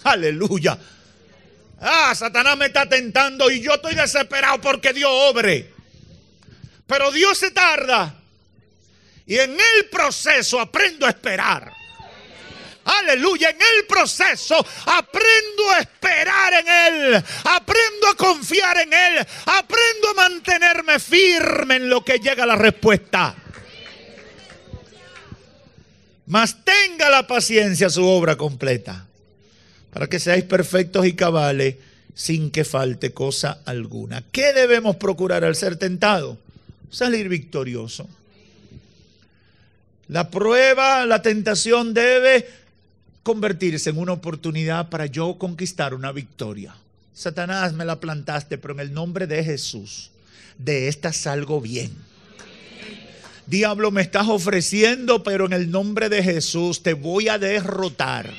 [0.04, 0.78] Aleluya.
[1.84, 5.68] Ah, Satanás me está tentando y yo estoy desesperado porque Dios obre.
[6.86, 8.14] Pero Dios se tarda.
[9.26, 11.72] Y en el proceso aprendo a esperar.
[12.84, 20.10] Aleluya, en el proceso aprendo a esperar en Él, aprendo a confiar en Él, aprendo
[20.10, 23.34] a mantenerme firme en lo que llega la respuesta.
[26.26, 29.06] Mas tenga la paciencia su obra completa
[29.92, 31.76] para que seáis perfectos y cabales
[32.14, 34.22] sin que falte cosa alguna.
[34.32, 36.38] ¿Qué debemos procurar al ser tentado?
[36.90, 38.08] Salir victorioso.
[40.08, 42.46] La prueba, la tentación debe
[43.22, 46.74] convertirse en una oportunidad para yo conquistar una victoria.
[47.14, 50.10] Satanás me la plantaste, pero en el nombre de Jesús,
[50.58, 51.92] de esta salgo bien.
[53.46, 58.32] Diablo me estás ofreciendo, pero en el nombre de Jesús te voy a derrotar.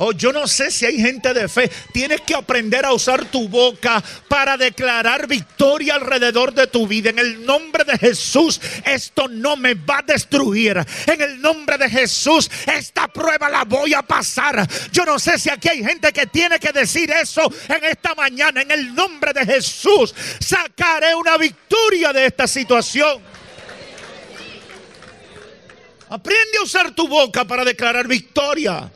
[0.00, 1.68] Oh, yo no sé si hay gente de fe.
[1.92, 7.10] Tienes que aprender a usar tu boca para declarar victoria alrededor de tu vida.
[7.10, 10.84] En el nombre de Jesús, esto no me va a destruir.
[11.06, 14.68] En el nombre de Jesús, esta prueba la voy a pasar.
[14.92, 18.62] Yo no sé si aquí hay gente que tiene que decir eso en esta mañana.
[18.62, 23.20] En el nombre de Jesús, sacaré una victoria de esta situación.
[26.08, 28.92] Aprende a usar tu boca para declarar victoria.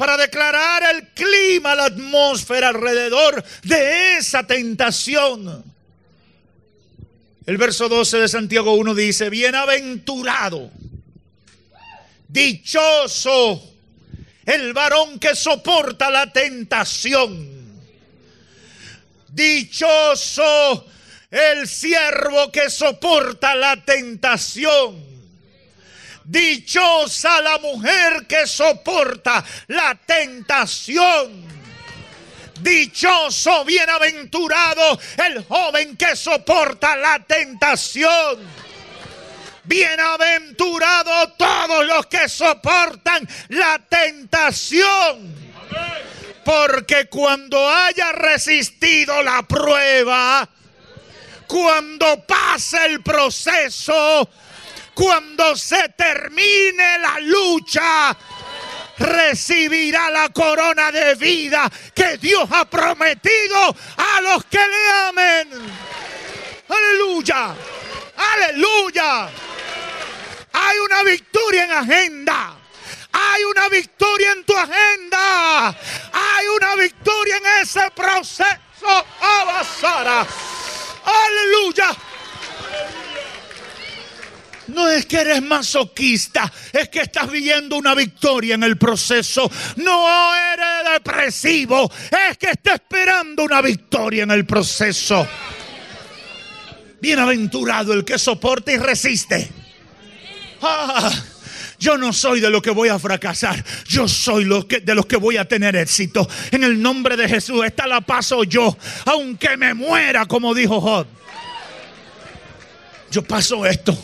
[0.00, 5.62] Para declarar el clima, la atmósfera alrededor de esa tentación.
[7.44, 10.70] El verso 12 de Santiago 1 dice, bienaventurado,
[12.28, 13.74] dichoso
[14.46, 17.60] el varón que soporta la tentación.
[19.28, 20.86] Dichoso
[21.30, 25.09] el siervo que soporta la tentación.
[26.24, 31.60] Dichosa la mujer que soporta la tentación.
[32.60, 38.38] Dichoso, bienaventurado el joven que soporta la tentación.
[39.64, 45.34] Bienaventurado todos los que soportan la tentación.
[46.44, 50.48] Porque cuando haya resistido la prueba,
[51.46, 54.28] cuando pase el proceso,
[54.94, 58.16] cuando se termine la lucha,
[58.98, 65.48] recibirá la corona de vida que Dios ha prometido a los que le amen.
[66.68, 67.54] Aleluya,
[68.16, 69.28] aleluya.
[70.52, 72.56] Hay una victoria en agenda.
[73.12, 75.68] Hay una victoria en tu agenda.
[75.68, 78.46] Hay una victoria en ese proceso.
[79.20, 80.26] Abasara.
[81.04, 81.96] Aleluya.
[84.74, 89.50] No es que eres masoquista, es que estás viviendo una victoria en el proceso.
[89.76, 91.90] No eres depresivo,
[92.30, 95.26] es que estás esperando una victoria en el proceso.
[97.00, 99.50] Bienaventurado el que soporta y resiste.
[100.62, 101.10] Ah,
[101.78, 103.64] yo no soy de los que voy a fracasar.
[103.88, 106.28] Yo soy de los que voy a tener éxito.
[106.50, 108.76] En el nombre de Jesús, esta la paso yo.
[109.06, 111.06] Aunque me muera, como dijo Job.
[113.10, 113.98] Yo paso esto.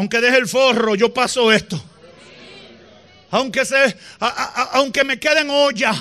[0.00, 1.78] Aunque deje el forro, yo paso esto.
[3.30, 3.76] Aunque, se,
[4.72, 5.92] aunque me quede en olla,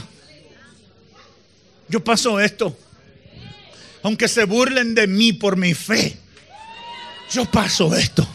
[1.90, 2.80] yo paso esto.
[4.02, 6.16] Aunque se burlen de mí por mi fe,
[7.30, 8.26] yo paso esto.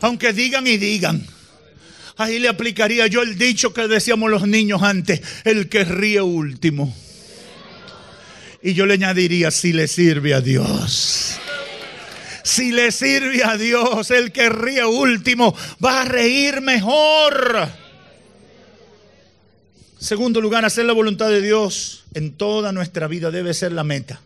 [0.00, 1.26] Aunque digan y digan.
[2.16, 6.96] Ahí le aplicaría yo el dicho que decíamos los niños antes, el que ríe último.
[8.62, 11.25] Y yo le añadiría, si le sirve a Dios.
[12.46, 15.52] Si le sirve a Dios, el que ríe último
[15.84, 17.68] va a reír mejor.
[19.98, 24.20] Segundo lugar, hacer la voluntad de Dios en toda nuestra vida debe ser la meta.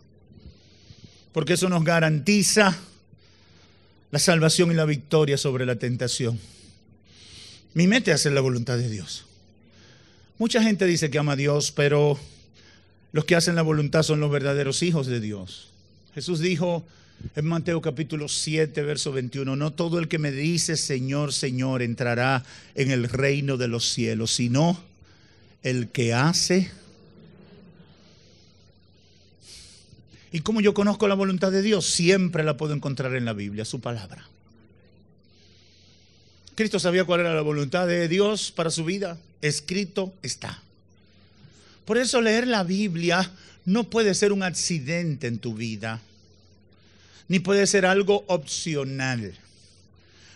[1.32, 2.76] Porque eso nos garantiza
[4.10, 6.38] la salvación y la victoria sobre la tentación.
[7.72, 9.24] Mi meta es hacer la voluntad de Dios.
[10.36, 12.18] Mucha gente dice que ama a Dios, pero
[13.12, 15.70] los que hacen la voluntad son los verdaderos hijos de Dios.
[16.14, 16.84] Jesús dijo,
[17.36, 22.44] en Mateo capítulo 7, verso 21, no todo el que me dice Señor, Señor entrará
[22.74, 24.80] en el reino de los cielos, sino
[25.62, 26.70] el que hace.
[30.32, 31.86] ¿Y como yo conozco la voluntad de Dios?
[31.86, 34.26] Siempre la puedo encontrar en la Biblia, su palabra.
[36.54, 39.18] Cristo sabía cuál era la voluntad de Dios para su vida.
[39.40, 40.62] Escrito está.
[41.84, 43.30] Por eso leer la Biblia
[43.64, 46.00] no puede ser un accidente en tu vida
[47.30, 49.32] ni puede ser algo opcional.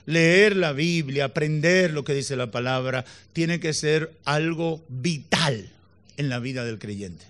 [0.07, 5.69] Leer la Biblia, aprender lo que dice la palabra, tiene que ser algo vital
[6.17, 7.27] en la vida del creyente.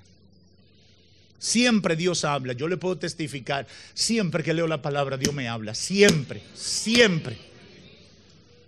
[1.39, 5.75] Siempre Dios habla, yo le puedo testificar, siempre que leo la palabra Dios me habla,
[5.75, 7.39] siempre, siempre.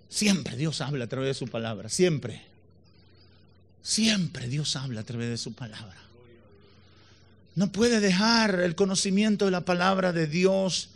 [0.09, 2.41] Siempre Dios habla a través de su palabra, siempre.
[3.83, 5.99] Siempre Dios habla a través de su palabra.
[7.57, 10.91] No puede dejar el conocimiento de la palabra de Dios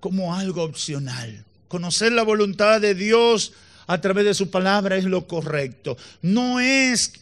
[0.00, 1.44] como algo opcional.
[1.68, 3.52] Conocer la voluntad de Dios
[3.86, 5.98] a través de su palabra es lo correcto.
[6.22, 7.12] No es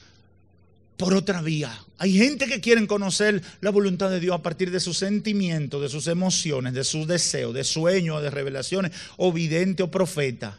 [0.96, 1.76] por otra vía.
[1.98, 5.88] Hay gente que quiere conocer la voluntad de Dios a partir de sus sentimientos, de
[5.88, 10.58] sus emociones, de sus deseos, de sueños, de revelaciones, o vidente o profeta.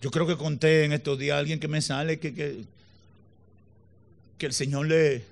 [0.00, 2.64] Yo creo que conté en estos días a alguien que me sale que, que,
[4.40, 5.22] que el Señor le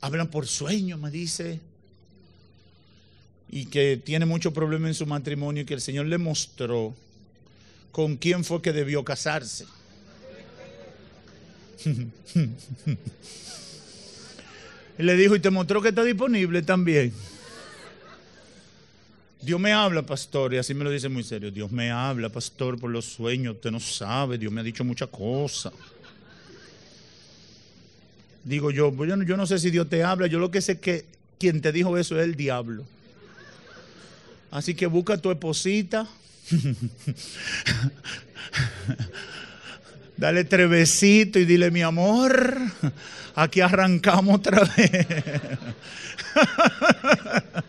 [0.00, 1.58] habla por sueño, me dice,
[3.50, 6.94] y que tiene mucho problema en su matrimonio y que el Señor le mostró
[7.90, 9.66] con quién fue que debió casarse.
[11.84, 12.06] y
[15.02, 17.12] le dijo, y te mostró que está disponible también.
[19.40, 21.50] Dios me habla, pastor, y así me lo dice muy serio.
[21.50, 23.56] Dios me habla, pastor, por los sueños.
[23.56, 25.72] Usted no sabe, Dios me ha dicho muchas cosas.
[28.44, 30.78] Digo yo, pues yo no, sé si Dios te habla, yo lo que sé es
[30.78, 31.04] que
[31.38, 32.84] quien te dijo eso es el diablo.
[34.50, 36.08] Así que busca tu esposita.
[40.16, 42.58] Dale tres besitos y dile, mi amor,
[43.34, 45.06] aquí arrancamos otra vez.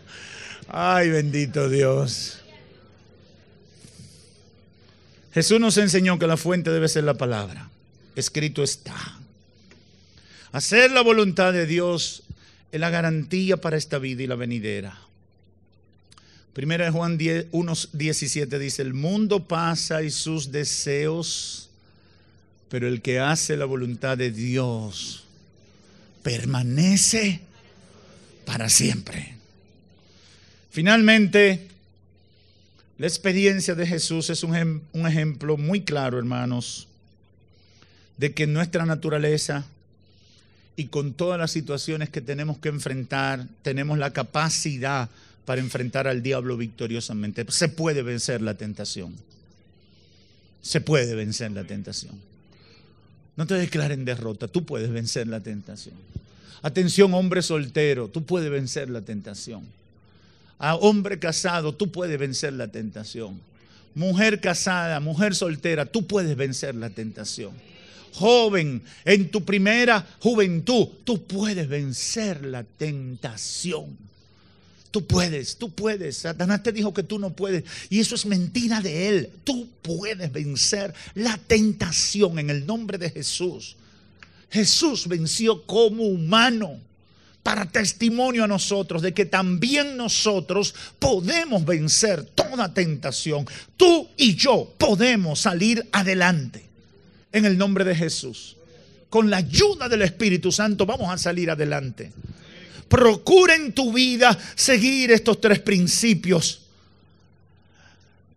[0.68, 2.40] Ay, bendito Dios.
[5.32, 7.68] Jesús nos enseñó que la fuente debe ser la palabra.
[8.14, 8.94] Escrito está.
[10.54, 12.22] Hacer la voluntad de Dios
[12.70, 14.96] es la garantía para esta vida y la venidera.
[16.52, 21.70] Primera de Juan 1.17 dice, el mundo pasa y sus deseos,
[22.68, 25.24] pero el que hace la voluntad de Dios
[26.22, 27.40] permanece
[28.44, 29.34] para siempre.
[30.70, 31.66] Finalmente,
[32.98, 36.86] la experiencia de Jesús es un, un ejemplo muy claro, hermanos,
[38.18, 39.66] de que nuestra naturaleza
[40.76, 45.08] y con todas las situaciones que tenemos que enfrentar, tenemos la capacidad
[45.44, 47.44] para enfrentar al diablo victoriosamente.
[47.48, 49.14] Se puede vencer la tentación.
[50.62, 52.18] Se puede vencer la tentación.
[53.36, 55.94] No te declaren derrota, tú puedes vencer la tentación.
[56.62, 59.66] Atención, hombre soltero, tú puedes vencer la tentación.
[60.58, 63.38] A hombre casado, tú puedes vencer la tentación.
[63.94, 67.52] Mujer casada, mujer soltera, tú puedes vencer la tentación.
[68.14, 73.98] Joven, en tu primera juventud, tú puedes vencer la tentación.
[74.92, 76.18] Tú puedes, tú puedes.
[76.18, 77.64] Satanás te dijo que tú no puedes.
[77.90, 79.30] Y eso es mentira de él.
[79.42, 83.76] Tú puedes vencer la tentación en el nombre de Jesús.
[84.48, 86.78] Jesús venció como humano
[87.42, 93.44] para testimonio a nosotros de que también nosotros podemos vencer toda tentación.
[93.76, 96.73] Tú y yo podemos salir adelante
[97.34, 98.56] en el nombre de Jesús.
[99.10, 102.12] Con la ayuda del Espíritu Santo vamos a salir adelante.
[102.88, 106.62] Procura en tu vida seguir estos tres principios.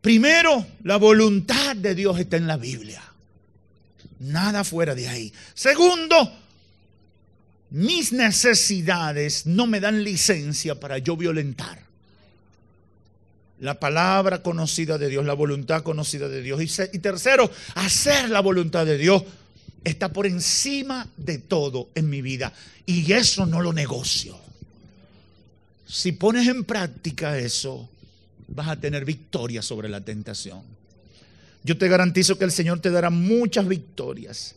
[0.02, 3.04] Primero, la voluntad de Dios está en la Biblia.
[4.20, 5.34] Nada fuera de ahí.
[5.54, 6.34] Segundo,
[7.70, 11.87] mis necesidades no me dan licencia para yo violentar.
[13.60, 16.62] La palabra conocida de Dios, la voluntad conocida de Dios.
[16.94, 19.24] Y, tercero, hacer la voluntad de Dios
[19.84, 22.54] está por encima de todo en mi vida.
[22.86, 24.38] Y eso no lo negocio.
[25.88, 27.90] Si pones en práctica eso,
[28.48, 30.62] vas a tener victoria sobre la tentación.
[31.64, 34.56] Yo te garantizo que el Señor te dará muchas victorias.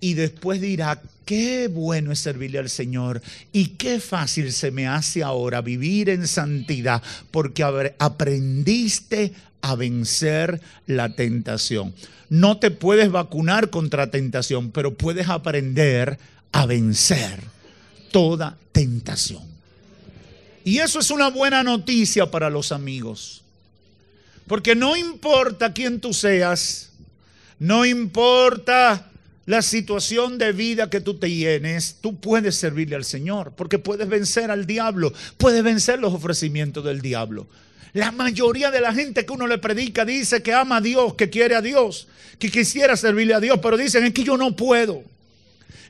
[0.00, 3.22] Y después dirá, qué bueno es servirle al Señor
[3.52, 7.62] y qué fácil se me hace ahora vivir en santidad porque
[7.98, 11.94] aprendiste a vencer la tentación.
[12.30, 16.18] No te puedes vacunar contra tentación, pero puedes aprender
[16.52, 17.40] a vencer
[18.10, 19.42] toda tentación.
[20.64, 23.42] Y eso es una buena noticia para los amigos.
[24.46, 26.90] Porque no importa quién tú seas,
[27.58, 29.09] no importa
[29.50, 34.08] la situación de vida que tú te llenes, tú puedes servirle al Señor, porque puedes
[34.08, 37.48] vencer al diablo, puedes vencer los ofrecimientos del diablo.
[37.92, 41.30] La mayoría de la gente que uno le predica dice que ama a Dios, que
[41.30, 42.06] quiere a Dios,
[42.38, 45.02] que quisiera servirle a Dios, pero dicen es que yo no puedo,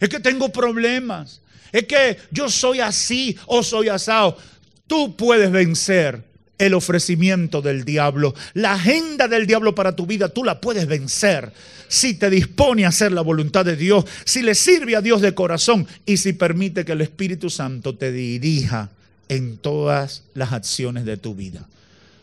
[0.00, 4.38] es que tengo problemas, es que yo soy así o soy asado.
[4.86, 6.24] Tú puedes vencer
[6.60, 8.34] el ofrecimiento del diablo.
[8.52, 11.52] La agenda del diablo para tu vida tú la puedes vencer
[11.88, 15.34] si te dispone a hacer la voluntad de Dios, si le sirve a Dios de
[15.34, 18.90] corazón y si permite que el Espíritu Santo te dirija
[19.28, 21.66] en todas las acciones de tu vida.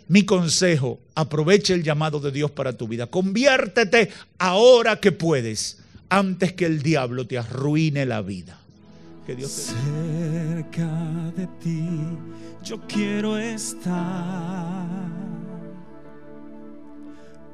[0.07, 3.07] Mi consejo, aproveche el llamado de Dios para tu vida.
[3.07, 5.79] Conviértete ahora que puedes,
[6.09, 8.59] antes que el diablo te arruine la vida.
[9.27, 10.87] Cerca
[11.35, 11.89] de ti
[12.63, 14.85] yo quiero estar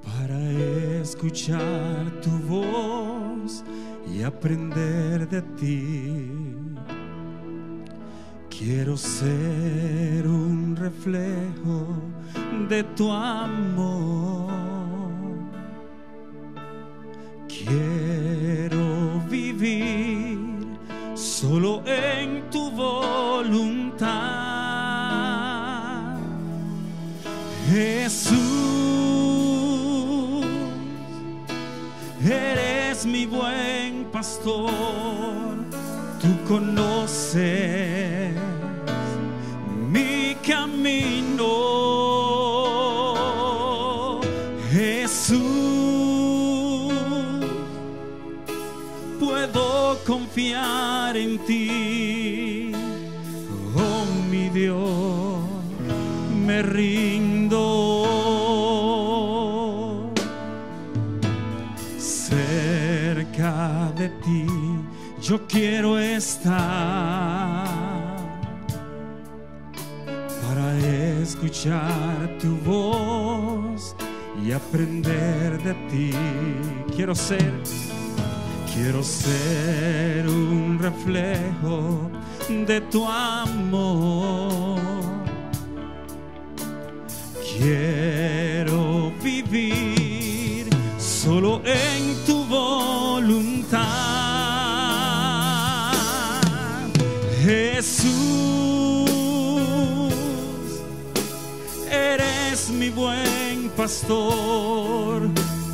[0.03, 0.39] para
[1.01, 3.63] escuchar tu voz
[4.11, 6.31] y aprender de ti.
[8.49, 11.87] Quiero ser un reflejo
[12.69, 14.51] de tu amor.
[17.47, 20.39] Quiero vivir
[21.15, 24.52] solo en tu voluntad.
[27.73, 28.37] Jesús,
[32.23, 35.55] eres mi buen pastor,
[36.21, 38.35] tú conoces
[39.89, 41.49] mi camino.
[44.71, 45.41] Jesús,
[49.19, 52.71] puedo confiar en ti,
[53.75, 55.39] oh mi Dios,
[56.45, 57.22] me rindo.
[65.33, 66.53] Yo quiero estar
[70.43, 70.77] para
[71.23, 73.95] escuchar tu voz
[74.45, 76.11] y aprender de ti.
[76.95, 77.51] Quiero ser,
[78.75, 82.11] quiero ser un reflejo
[82.67, 84.79] de tu amor.
[87.57, 88.42] Quiero
[103.83, 105.29] pastor,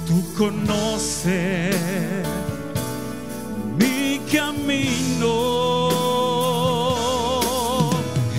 [0.08, 1.76] tú conoces
[3.78, 5.28] mi camino.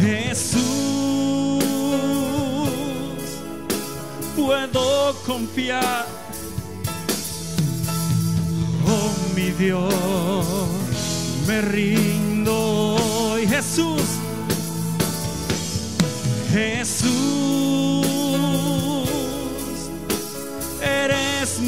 [0.01, 1.63] Jesús,
[4.35, 6.07] puedo confiar.
[8.89, 9.95] Oh mi Dios,
[11.47, 12.97] me rindo.
[13.49, 14.03] Jesús,
[16.53, 17.20] Jesús,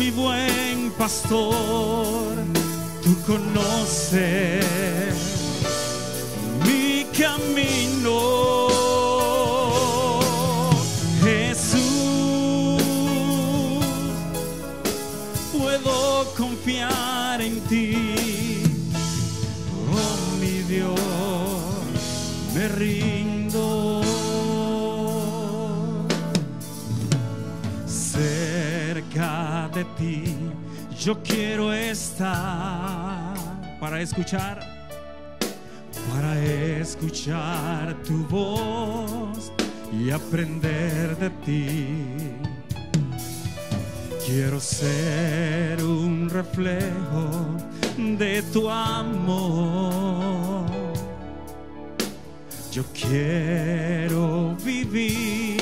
[0.03, 2.35] mi buen pastor,
[3.05, 5.32] tú conoces
[29.83, 30.25] de ti,
[30.97, 33.35] yo quiero estar
[33.81, 34.61] para escuchar,
[36.11, 39.53] para escuchar tu voz
[39.93, 42.07] y aprender de ti.
[44.25, 47.57] Quiero ser un reflejo
[47.97, 50.67] de tu amor.
[52.71, 55.61] Yo quiero vivir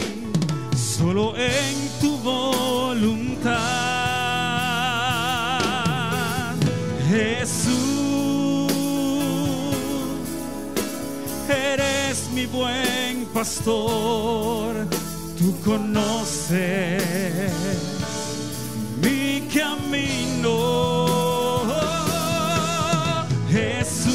[0.76, 2.69] solo en tu voluntad.
[12.52, 14.86] Buen pastor,
[15.38, 17.02] tú conoces
[19.02, 20.50] mi camino.
[23.50, 24.14] Jesús,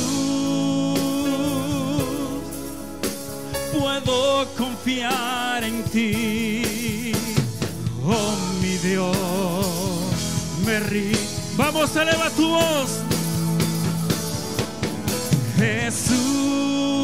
[3.73, 7.11] puedo confiar en ti.
[8.05, 9.17] Oh mi Dios,
[10.65, 11.11] me rí.
[11.57, 13.01] Vamos, eleva tu voz.
[15.57, 16.94] Jesús,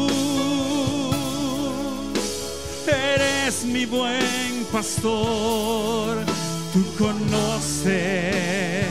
[3.72, 6.24] mi buen pastor,
[6.72, 8.84] tú conoces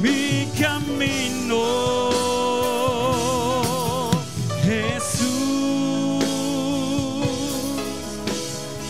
[0.00, 1.60] mi camino.
[4.62, 6.24] Jesús,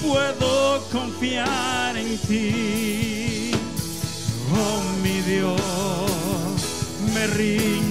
[0.07, 3.53] puedo confiar en ti.
[4.55, 5.57] Oh mi Dios,
[7.14, 7.82] me rindo.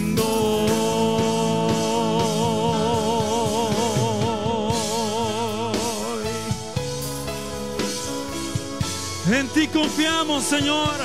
[9.30, 10.95] En ti confiamos, Señor.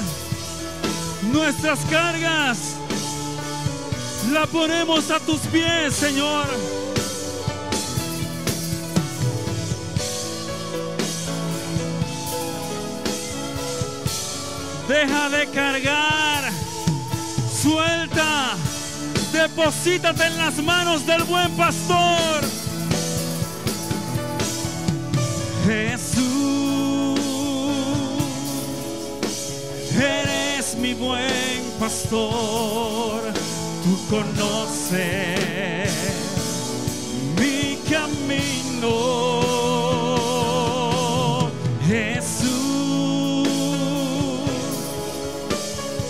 [1.32, 2.76] Nuestras cargas
[4.32, 6.46] la ponemos a tus pies, Señor.
[14.88, 16.52] Deja de cargar,
[17.60, 18.56] suelta,
[19.32, 22.44] deposítate en las manos del buen pastor.
[25.66, 26.05] Jesús,
[30.80, 33.20] mi buen pastor,
[33.84, 35.90] tú conoces
[37.38, 38.90] mi camino.
[41.86, 43.48] Jesús,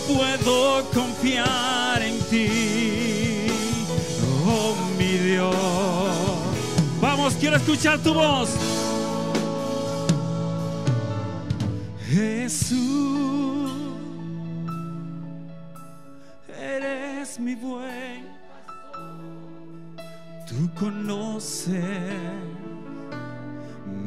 [0.09, 3.49] puedo confiar en ti,
[4.47, 5.55] oh mi Dios.
[7.01, 8.51] Vamos, quiero escuchar tu voz.
[12.09, 12.86] Jesús,
[17.47, 18.27] mi buen,
[20.49, 21.85] tú conoces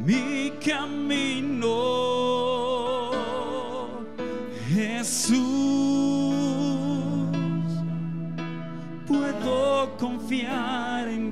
[0.04, 1.72] mi camino.
[4.68, 5.40] Jesús,
[9.08, 11.29] puedo confiar en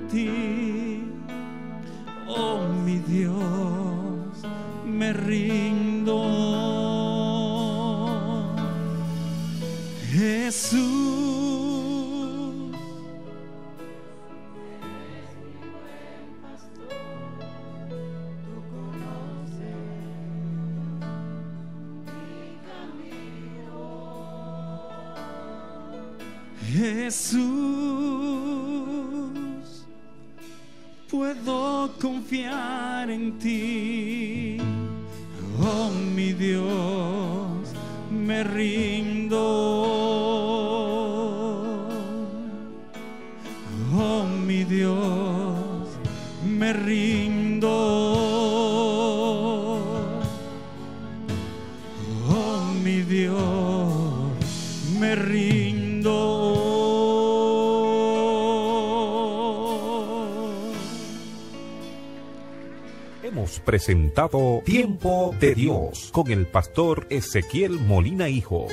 [63.78, 68.66] presentado Tiempo de Dios con el pastor Ezequiel Molina Hijo.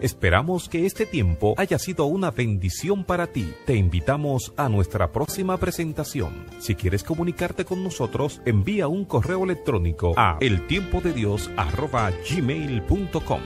[0.00, 3.52] Esperamos que este tiempo haya sido una bendición para ti.
[3.66, 6.46] Te invitamos a nuestra próxima presentación.
[6.58, 13.40] Si quieres comunicarte con nosotros, envía un correo electrónico a eltiempodedios@gmail.com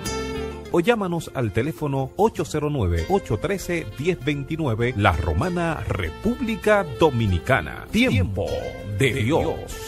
[0.71, 7.89] o llámanos al teléfono 809-813-1029 La Romana, República Dominicana.
[7.91, 8.47] Tiempo
[8.97, 9.88] de Dios.